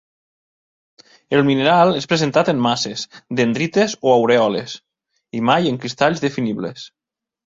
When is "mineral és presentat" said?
1.49-2.49